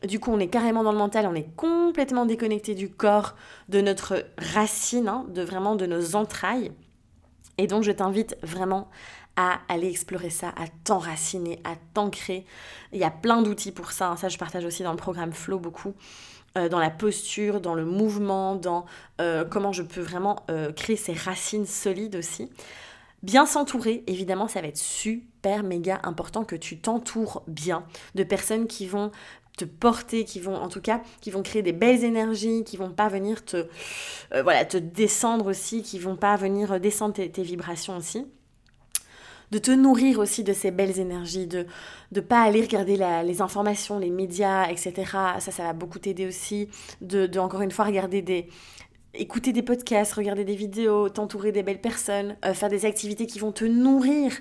Du 0.07 0.19
coup, 0.19 0.31
on 0.33 0.41
est 0.41 0.49
carrément 0.49 0.83
dans 0.83 0.93
le 0.93 0.99
mental, 0.99 1.27
on 1.27 1.35
est 1.35 1.55
complètement 1.57 2.25
déconnecté 2.25 2.75
du 2.75 2.89
corps, 2.89 3.35
de 3.69 3.81
notre 3.81 4.25
racine, 4.39 5.09
hein, 5.09 5.27
de 5.29 5.43
vraiment 5.43 5.77
de 5.77 5.85
nos 5.87 6.17
entrailles. 6.17 6.73
Et 7.59 7.67
donc, 7.67 7.83
je 7.83 7.93
t'invite 7.93 8.37
vraiment 8.43 8.89
à 9.37 9.61
aller 9.69 9.89
explorer 9.89 10.31
ça, 10.31 10.49
à 10.57 10.67
t'enraciner, 10.85 11.61
à 11.65 11.75
t'ancrer. 11.95 12.47
Il 12.93 12.99
y 12.99 13.05
a 13.05 13.11
plein 13.11 13.43
d'outils 13.43 13.73
pour 13.73 13.93
ça. 13.93 14.09
Hein. 14.09 14.17
Ça, 14.17 14.29
je 14.29 14.39
partage 14.39 14.65
aussi 14.65 14.83
dans 14.83 14.93
le 14.93 14.97
programme 14.97 15.33
Flow 15.33 15.59
beaucoup. 15.59 15.95
Euh, 16.59 16.69
dans 16.69 16.81
la 16.81 16.91
posture, 16.91 17.61
dans 17.61 17.75
le 17.75 17.85
mouvement, 17.85 18.57
dans 18.57 18.85
euh, 19.21 19.45
comment 19.45 19.73
je 19.73 19.83
peux 19.83 20.01
vraiment 20.01 20.45
euh, 20.51 20.73
créer 20.73 20.97
ces 20.97 21.13
racines 21.13 21.67
solides 21.67 22.17
aussi. 22.17 22.51
Bien 23.23 23.47
s'entourer, 23.47 24.03
évidemment, 24.09 24.49
ça 24.49 24.61
va 24.61 24.67
être 24.67 24.79
super 24.79 25.63
méga 25.63 26.01
important 26.03 26.43
que 26.43 26.57
tu 26.57 26.79
t'entoures 26.79 27.45
bien 27.47 27.85
de 28.17 28.25
personnes 28.25 28.67
qui 28.67 28.87
vont 28.87 29.13
te 29.61 29.65
porter, 29.65 30.25
qui 30.25 30.41
vont 30.41 30.55
en 30.55 30.69
tout 30.69 30.81
cas, 30.81 31.03
qui 31.21 31.31
vont 31.31 31.43
créer 31.43 31.63
des 31.63 31.73
belles 31.73 32.05
énergies, 32.05 32.65
qui 32.65 32.77
vont 32.77 32.91
pas 32.91 33.09
venir 33.09 33.45
te, 33.45 33.67
euh, 34.35 34.43
voilà, 34.43 34.65
te 34.65 34.77
descendre 34.77 35.47
aussi, 35.47 35.83
qui 35.83 35.99
vont 35.99 36.17
pas 36.17 36.37
venir 36.37 36.81
descendre 36.81 37.15
tes, 37.15 37.43
vibrations 37.43 37.97
aussi 37.97 38.27
de 39.51 39.59
te 39.59 39.73
nourrir 39.73 40.21
aussi 40.21 40.45
de 40.45 40.53
ces 40.53 40.71
belles 40.71 41.01
énergies, 41.01 41.49
de 41.49 41.67
ne 42.13 42.21
pas 42.21 42.43
aller 42.43 42.61
regarder 42.61 42.97
les 43.25 43.43
informations, 43.43 43.99
les 43.99 44.11
médias, 44.11 44.69
etc. 44.71 44.93
Ça, 45.41 45.51
ça 45.51 45.65
va 45.65 45.73
beaucoup 45.73 45.99
t'aider 45.99 46.25
aussi. 46.25 46.69
De, 47.01 47.27
de, 47.27 47.41
encore 47.41 47.63
une 47.63 47.73
fois, 47.73 47.85
regarder 47.85 48.23
des, 48.23 48.47
écouter 49.15 49.53
des 49.53 49.63
podcasts, 49.63 50.13
regarder 50.13 50.45
des 50.45 50.55
vidéos, 50.55 51.09
t'entourer 51.09 51.53
des 51.53 51.63
belles 51.63 51.81
personnes, 51.81 52.37
euh, 52.45 52.55
faire 52.55 52.69
des 52.69 52.87
activités 52.87 53.27
qui 53.27 53.39
vont 53.39 53.53
te 53.53 53.65
nourrir. 53.65 54.33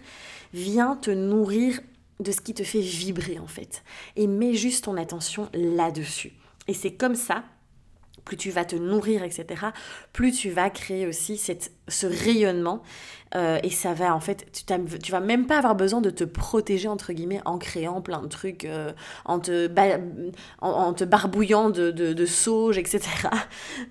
Viens 0.54 0.96
te 0.96 1.12
nourrir 1.12 1.80
de 2.20 2.32
ce 2.32 2.42
qui 2.42 2.54
te 2.54 2.64
fait 2.64 2.82
vibrer 2.82 3.40
en 3.40 3.48
fait. 3.48 3.84
Et 4.16 4.28
mets 4.28 4.54
juste 4.54 4.86
ton 4.86 4.98
attention 4.98 5.50
là-dessus. 5.54 6.34
Et 6.68 6.74
c'est 6.74 6.94
comme 6.94 7.16
ça, 7.16 7.44
plus 8.30 8.38
tu 8.38 8.52
vas 8.52 8.64
te 8.64 8.76
nourrir, 8.76 9.24
etc., 9.24 9.46
plus 10.14 10.32
tu 10.32 10.52
vas 10.52 10.70
créer 10.70 11.08
aussi 11.08 11.36
cette, 11.38 11.72
ce 11.88 12.06
rayonnement. 12.06 12.84
Euh, 13.36 13.60
et 13.64 13.70
ça 13.70 13.94
va, 13.94 14.16
en 14.16 14.20
fait, 14.20 14.48
tu, 14.52 14.64
tu 15.00 15.12
vas 15.12 15.20
même 15.20 15.48
pas 15.48 15.58
avoir 15.58 15.76
besoin 15.76 16.02
de 16.02 16.10
te 16.10 16.24
protéger, 16.24 16.88
entre 16.88 17.14
guillemets, 17.14 17.42
en 17.46 17.58
créant 17.58 18.02
plein 18.02 18.22
de 18.22 18.28
trucs, 18.28 18.66
euh, 18.66 18.92
en, 19.26 19.40
te 19.40 19.70
en, 20.62 20.94
te 20.94 21.04
barbouillant 21.04 21.70
de, 21.70 21.92
de, 21.92 22.26
sauge, 22.26 22.78
etc. 22.78 23.00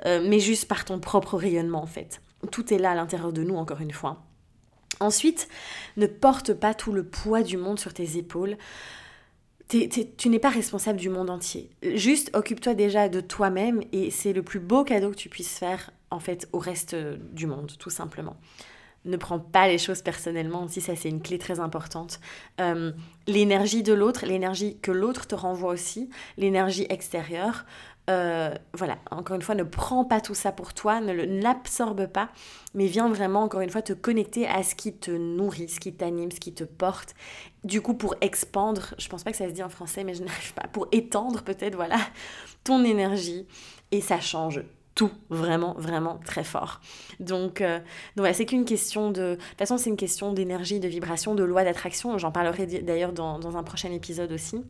Euh, 0.06 0.24
mais 0.24 0.38
juste 0.38 0.68
par 0.68 0.84
ton 0.84 1.00
propre 1.00 1.36
rayonnement, 1.36 1.82
en 1.82 1.86
fait. 1.86 2.20
Tout 2.52 2.72
est 2.72 2.78
là 2.78 2.92
à 2.92 2.94
l'intérieur 2.94 3.32
de 3.32 3.42
nous, 3.42 3.56
encore 3.56 3.80
une 3.80 3.90
fois. 3.90 4.27
Ensuite, 5.00 5.48
ne 5.96 6.06
porte 6.06 6.52
pas 6.54 6.74
tout 6.74 6.92
le 6.92 7.04
poids 7.04 7.42
du 7.42 7.56
monde 7.56 7.78
sur 7.78 7.94
tes 7.94 8.16
épaules. 8.16 8.56
tu 9.68 10.28
n'es 10.28 10.38
pas 10.38 10.48
responsable 10.50 10.98
du 10.98 11.08
monde 11.08 11.30
entier. 11.30 11.70
Juste 11.82 12.30
occupe-toi 12.34 12.74
déjà 12.74 13.08
de 13.08 13.20
toi-même 13.20 13.82
et 13.92 14.10
c'est 14.10 14.32
le 14.32 14.42
plus 14.42 14.60
beau 14.60 14.84
cadeau 14.84 15.10
que 15.10 15.16
tu 15.16 15.28
puisses 15.28 15.58
faire 15.58 15.90
en 16.10 16.20
fait 16.20 16.48
au 16.52 16.58
reste 16.58 16.96
du 17.32 17.46
monde, 17.46 17.72
tout 17.78 17.90
simplement. 17.90 18.36
Ne 19.04 19.16
prends 19.16 19.38
pas 19.38 19.68
les 19.68 19.78
choses 19.78 20.02
personnellement 20.02 20.64
aussi, 20.64 20.80
ça 20.80 20.96
c'est 20.96 21.08
une 21.08 21.22
clé 21.22 21.38
très 21.38 21.60
importante. 21.60 22.20
Euh, 22.60 22.92
l'énergie 23.26 23.82
de 23.82 23.92
l'autre, 23.92 24.26
l'énergie 24.26 24.78
que 24.80 24.90
l'autre 24.90 25.26
te 25.26 25.34
renvoie 25.34 25.72
aussi, 25.72 26.10
l'énergie 26.36 26.86
extérieure, 26.88 27.64
euh, 28.08 28.54
voilà, 28.72 28.98
encore 29.10 29.36
une 29.36 29.42
fois, 29.42 29.54
ne 29.54 29.62
prends 29.62 30.04
pas 30.04 30.20
tout 30.20 30.34
ça 30.34 30.50
pour 30.50 30.72
toi, 30.72 31.00
ne 31.00 31.12
l'absorbe 31.12 32.06
pas, 32.06 32.30
mais 32.74 32.86
viens 32.86 33.08
vraiment, 33.08 33.42
encore 33.42 33.60
une 33.60 33.70
fois, 33.70 33.82
te 33.82 33.92
connecter 33.92 34.46
à 34.46 34.62
ce 34.62 34.74
qui 34.74 34.94
te 34.94 35.10
nourrit, 35.10 35.68
ce 35.68 35.78
qui 35.78 35.92
t'anime, 35.92 36.30
ce 36.30 36.40
qui 36.40 36.54
te 36.54 36.64
porte. 36.64 37.14
Du 37.64 37.82
coup, 37.82 37.94
pour 37.94 38.14
expandre, 38.20 38.94
je 38.98 39.08
pense 39.08 39.24
pas 39.24 39.30
que 39.30 39.36
ça 39.36 39.48
se 39.48 39.52
dit 39.52 39.62
en 39.62 39.68
français, 39.68 40.04
mais 40.04 40.14
je 40.14 40.22
n'arrive 40.24 40.54
pas, 40.54 40.68
pour 40.68 40.88
étendre 40.92 41.42
peut-être, 41.42 41.74
voilà, 41.74 41.98
ton 42.64 42.82
énergie, 42.82 43.46
et 43.90 44.00
ça 44.00 44.20
change 44.20 44.62
tout, 44.94 45.12
vraiment, 45.28 45.74
vraiment 45.78 46.18
très 46.24 46.44
fort. 46.44 46.80
Donc, 47.20 47.60
euh, 47.60 47.78
donc 48.16 48.26
c'est 48.32 48.46
qu'une 48.46 48.64
question 48.64 49.10
de... 49.10 49.20
De 49.20 49.34
toute 49.36 49.58
façon, 49.58 49.76
c'est 49.78 49.90
une 49.90 49.96
question 49.96 50.32
d'énergie, 50.32 50.80
de 50.80 50.88
vibration, 50.88 51.36
de 51.36 51.44
loi 51.44 51.62
d'attraction. 51.62 52.18
J'en 52.18 52.32
parlerai 52.32 52.66
d'ailleurs 52.82 53.12
dans 53.12 53.56
un 53.56 53.62
prochain 53.62 53.92
épisode 53.92 54.32
aussi. 54.32 54.64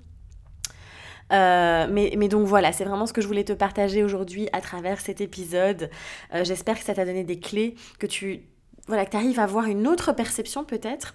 Euh, 1.33 1.87
mais, 1.91 2.29
donc 2.29 2.47
voilà, 2.47 2.73
c'est 2.73 2.85
vraiment 2.85 3.07
ce 3.07 3.13
que 3.13 3.21
je 3.21 3.27
voulais 3.27 3.45
te 3.45 3.53
partager 3.53 4.03
aujourd'hui 4.03 4.49
à 4.53 4.61
travers 4.61 5.01
cet 5.01 5.21
épisode. 5.21 5.91
Euh, 6.35 6.45
j'espère 6.45 6.79
que 6.79 6.85
ça 6.85 6.95
t'a 6.95 7.05
donné 7.05 7.25
des 7.25 7.39
clés, 7.39 7.75
que 7.99 8.07
tu 8.07 8.43
voilà, 8.87 9.05
arrives 9.13 9.39
à 9.39 9.43
avoir 9.43 9.67
une 9.67 9.87
autre 9.87 10.13
perception 10.13 10.65
peut-être, 10.65 11.15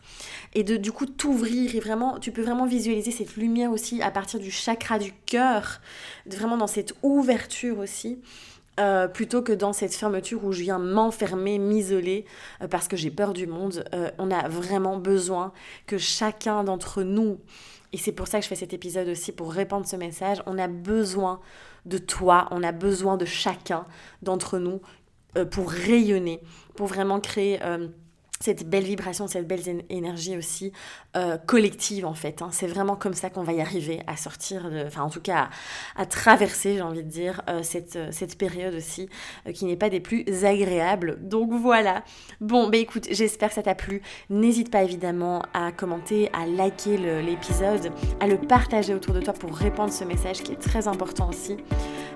et 0.54 0.64
de 0.64 0.78
du 0.78 0.92
coup 0.92 1.08
t'ouvrir, 1.08 1.76
et 1.76 1.80
vraiment, 1.80 2.20
tu 2.20 2.32
peux 2.32 2.44
vraiment 2.44 2.68
visualiser 2.68 3.10
cette 3.10 3.36
lumière 3.36 3.72
aussi 3.72 4.00
à 4.04 4.12
partir 4.12 4.40
du 4.40 4.52
chakra 4.52 5.00
du 5.00 5.12
cœur, 5.26 5.82
vraiment 6.28 6.58
dans 6.58 6.68
cette 6.68 6.94
ouverture 7.02 7.80
aussi. 7.80 8.22
Euh, 8.80 9.08
plutôt 9.08 9.44
que 9.44 9.52
dans 9.52 9.72
cette 9.72 9.94
fermeture 9.94 10.44
où 10.44 10.52
je 10.52 10.62
viens 10.62 10.80
m'enfermer, 10.80 11.60
m'isoler 11.60 12.26
parce 12.72 12.88
que 12.88 12.98
j'ai 12.98 13.12
peur 13.12 13.34
du 13.34 13.46
monde. 13.46 13.84
on 14.18 14.32
a 14.32 14.48
vraiment 14.50 14.98
besoin 14.98 15.54
que 15.86 16.00
chacun 16.00 16.64
d'entre 16.64 17.04
nous 17.04 17.38
et 17.94 17.98
c'est 17.98 18.12
pour 18.12 18.28
ça 18.28 18.40
que 18.40 18.44
je 18.44 18.50
fais 18.50 18.56
cet 18.56 18.74
épisode 18.74 19.08
aussi, 19.08 19.32
pour 19.32 19.54
répandre 19.54 19.88
ce 19.88 19.96
message. 19.96 20.42
On 20.48 20.58
a 20.58 20.68
besoin 20.68 21.40
de 21.86 22.00
toi, 22.00 22.48
on 22.52 22.64
a 22.64 22.72
besoin 22.72 23.18
de 23.18 23.26
chacun 23.26 23.86
d'entre 24.24 24.58
nous 24.58 24.82
euh, 25.38 25.46
pour 25.46 25.70
rayonner, 25.70 26.42
pour 26.76 26.88
vraiment 26.88 27.20
créer... 27.20 27.64
Euh, 27.64 27.88
cette 28.40 28.68
belle 28.68 28.84
vibration, 28.84 29.28
cette 29.28 29.48
belle 29.48 29.86
énergie 29.90 30.38
aussi 30.38 30.74
euh, 31.16 31.38
collective 31.38 32.06
en 32.06 32.14
fait. 32.14 32.42
Hein. 32.42 32.50
C'est 32.52 32.68
vraiment 32.68 32.96
comme 32.96 33.14
ça 33.14 33.30
qu'on 33.30 33.44
va 33.44 33.54
y 33.54 33.62
arriver 33.62 34.02
à 34.06 34.18
sortir, 34.18 34.70
de, 34.70 34.86
enfin 34.86 35.04
en 35.04 35.10
tout 35.10 35.22
cas 35.22 35.50
à, 35.96 36.06
traverser, 36.06 36.76
j'ai 36.76 36.82
envie 36.82 37.04
de 37.04 37.10
dire, 37.10 37.42
euh, 37.50 37.64
cette, 37.64 37.96
euh, 37.96 38.10
cette 38.12 38.38
période 38.38 38.74
aussi 38.76 39.08
qui 39.54 39.66
n'est 39.66 39.78
pas 39.78 39.90
des 39.90 40.02
plus 40.02 40.26
agréables. 40.44 41.18
Donc 41.22 41.54
voilà. 41.54 42.04
Bon, 42.42 42.70
bah 42.70 42.78
écoute, 42.78 43.08
j'espère 43.12 43.50
que 43.50 43.56
ça 43.56 43.64
t'a 43.64 43.76
plu. 43.76 44.02
N'hésite 44.30 44.70
pas 44.70 44.84
évidemment 44.84 45.42
à 45.54 45.72
commenter, 45.72 46.30
à 46.34 46.46
liker 46.46 46.98
l'épisode, 47.22 47.92
à 48.20 48.28
le 48.28 48.38
partager 48.38 48.94
autour 48.94 49.14
de 49.14 49.22
toi 49.22 49.34
pour 49.34 49.56
répandre 49.56 49.94
ce 49.94 50.04
message 50.04 50.44
qui 50.44 50.52
est 50.52 50.62
très 50.62 50.88
important 50.88 51.30
aussi. 51.30 51.58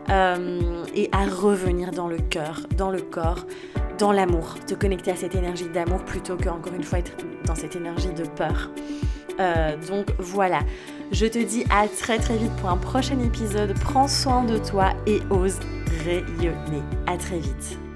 Et 0.09 1.09
à 1.11 1.25
revenir 1.25 1.91
dans 1.91 2.07
le 2.07 2.17
cœur, 2.17 2.61
dans 2.77 2.91
le 2.91 3.01
corps 3.01 3.45
dans 3.97 4.11
l'amour, 4.11 4.55
te 4.65 4.73
connecter 4.73 5.11
à 5.11 5.15
cette 5.15 5.35
énergie 5.35 5.69
d'amour 5.69 6.03
plutôt 6.03 6.37
que 6.37 6.49
encore 6.49 6.73
une 6.73 6.83
fois 6.83 6.99
être 6.99 7.13
dans 7.45 7.55
cette 7.55 7.75
énergie 7.75 8.13
de 8.13 8.23
peur. 8.23 8.69
Euh, 9.39 9.75
donc 9.87 10.07
voilà, 10.19 10.59
Je 11.11 11.25
te 11.25 11.39
dis 11.39 11.63
à 11.69 11.87
très 11.87 12.17
très 12.17 12.37
vite 12.37 12.53
pour 12.57 12.69
un 12.69 12.77
prochain 12.77 13.19
épisode. 13.19 13.73
Prends 13.79 14.07
soin 14.07 14.43
de 14.43 14.57
toi 14.57 14.93
et 15.05 15.21
ose 15.29 15.59
rayonner. 16.03 16.83
À 17.05 17.17
très 17.17 17.39
vite. 17.39 17.86